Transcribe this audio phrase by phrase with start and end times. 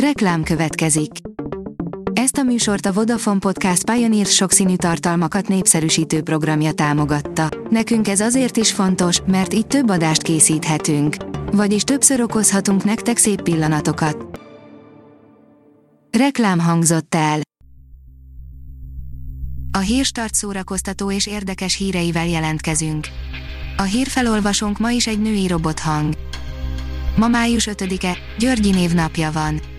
[0.00, 1.10] Reklám következik.
[2.12, 7.48] Ezt a műsort a Vodafone Podcast Pioneer sokszínű tartalmakat népszerűsítő programja támogatta.
[7.70, 11.16] Nekünk ez azért is fontos, mert így több adást készíthetünk.
[11.52, 14.40] Vagyis többször okozhatunk nektek szép pillanatokat.
[16.18, 17.40] Reklám hangzott el.
[19.70, 23.06] A hírstart szórakoztató és érdekes híreivel jelentkezünk.
[23.76, 26.14] A hírfelolvasónk ma is egy női robothang.
[27.16, 29.74] Ma május 5-e, Györgyi névnapja van.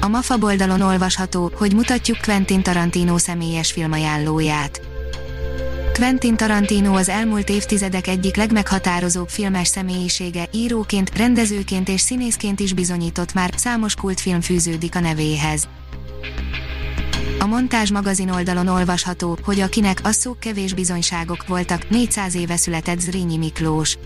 [0.00, 4.80] A MAFA oldalon olvasható, hogy mutatjuk Quentin Tarantino személyes filmajánlóját.
[5.92, 13.32] Quentin Tarantino az elmúlt évtizedek egyik legmeghatározóbb filmes személyisége, íróként, rendezőként és színészként is bizonyított
[13.32, 15.68] már, számos kultfilm fűződik a nevéhez.
[17.38, 23.00] A Montázs magazin oldalon olvasható, hogy akinek a szók kevés bizonyságok voltak, 400 éve született
[23.00, 23.98] Zrínyi Miklós.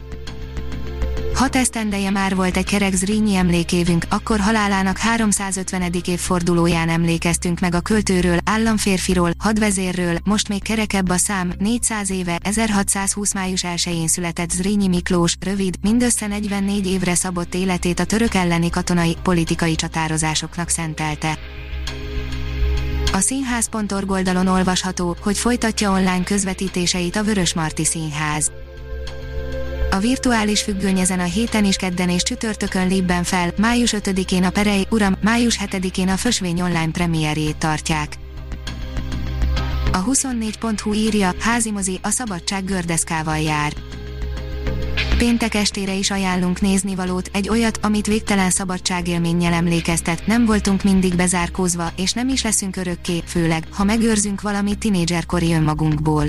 [1.40, 5.92] Hat esztendeje már volt egy kerek Zrínyi emlékévünk, akkor halálának 350.
[6.06, 13.34] évfordulóján emlékeztünk meg a költőről, államférfiról, hadvezérről, most még kerekebb a szám, 400 éve, 1620
[13.34, 19.16] május 1-én született Zrínyi Miklós, rövid, mindössze 44 évre szabott életét a török elleni katonai,
[19.22, 21.38] politikai csatározásoknak szentelte.
[23.12, 28.50] A színház.org oldalon olvasható, hogy folytatja online közvetítéseit a Vörös Marti Színház.
[29.92, 34.50] A virtuális függöny ezen a héten is kedden és csütörtökön lépben fel, május 5-én a
[34.50, 38.14] Perej, Uram, május 7-én a Fösvény online premierjét tartják.
[39.92, 43.72] A 24.hu írja, házimozi, a szabadság gördeszkával jár.
[45.18, 51.92] Péntek estére is ajánlunk néznivalót, egy olyat, amit végtelen szabadságélménnyel emlékeztet, nem voltunk mindig bezárkózva,
[51.96, 56.24] és nem is leszünk örökké, főleg, ha megőrzünk valami tinédzserkori önmagunkból.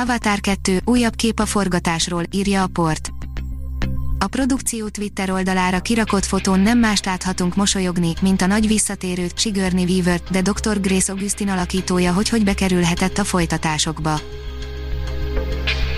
[0.00, 3.10] Avatar 2, újabb kép a forgatásról, írja a port.
[4.18, 9.84] A produkció Twitter oldalára kirakott fotón nem mást láthatunk mosolyogni, mint a nagy visszatérőt, Sigourney
[9.84, 10.80] weaver de Dr.
[10.80, 14.20] Grace Augustin alakítója hogy hogy bekerülhetett a folytatásokba.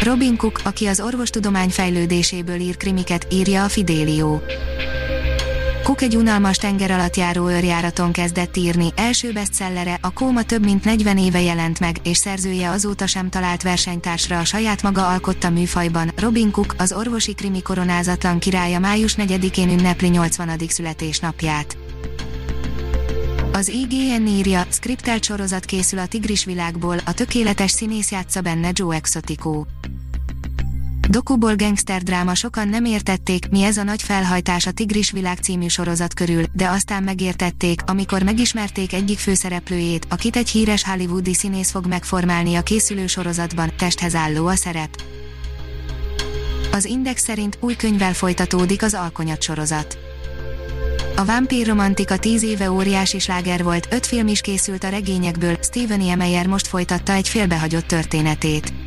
[0.02, 4.40] Robin Cook, aki az orvostudomány fejlődéséből ír krimiket, írja a Fidelio.
[5.82, 10.84] Cook egy unalmas tenger alatt járó őrjáraton kezdett írni, első bestsellere, a Kóma több mint
[10.84, 16.12] 40 éve jelent meg, és szerzője azóta sem talált versenytársra a saját maga alkotta műfajban.
[16.16, 20.58] Robin Cook, az orvosi krimi koronázatlan királya május 4-én ünnepli 80.
[20.68, 21.76] születésnapját.
[23.52, 28.96] Az IGN írja, skriptelt sorozat készül a Tigris világból, a tökéletes színész játsza benne Joe
[28.96, 29.64] Exotico.
[31.12, 35.66] Dokuból gangster dráma sokan nem értették, mi ez a nagy felhajtás a Tigris világ című
[35.66, 41.86] sorozat körül, de aztán megértették, amikor megismerték egyik főszereplőjét, akit egy híres hollywoodi színész fog
[41.86, 45.02] megformálni a készülő sorozatban, testhez álló a szerep.
[46.72, 49.98] Az Index szerint új könyvvel folytatódik az Alkonyat sorozat.
[51.16, 56.18] A Vampír Romantika 10 éve óriási sláger volt, öt film is készült a regényekből, Steven.
[56.18, 58.81] Meyer most folytatta egy félbehagyott történetét.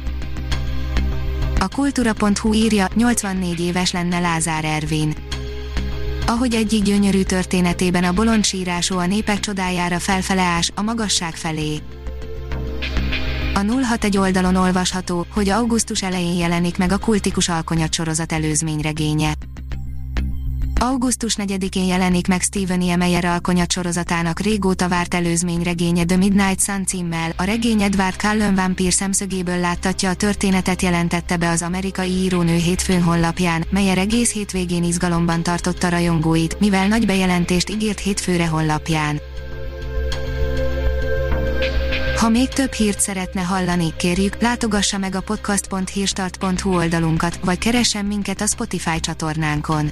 [1.60, 5.16] A kultúra.hu írja, 84 éves lenne Lázár Ervin.
[6.28, 11.80] Ahogy egyik gyönyörű történetében a bolond sírású a népek csodájára felfele ás, a magasság felé.
[13.54, 19.34] A 061 oldalon olvasható, hogy augusztus elején jelenik meg a kultikus alkonyat sorozat előzményregénye.
[20.80, 22.96] Augusztus 4-én jelenik meg Steven E.
[22.96, 27.34] Meyer alkonyat sorozatának régóta várt előzményregénye The Midnight Sun címmel.
[27.38, 33.04] A regény Edward Cullen vámpír szemszögéből láttatja a történetet jelentette be az amerikai írónő hétfőn
[33.04, 39.20] honlapján, Meyer egész hétvégén izgalomban tartotta rajongóit, mivel nagy bejelentést ígért hétfőre honlapján.
[42.18, 48.42] Ha még több hírt szeretne hallani, kérjük, látogassa meg a podcast.hírstart.hu oldalunkat, vagy keressen minket
[48.42, 49.92] a Spotify csatornánkon